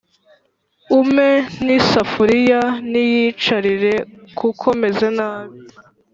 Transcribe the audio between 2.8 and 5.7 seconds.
niyicarire kuko meze nabi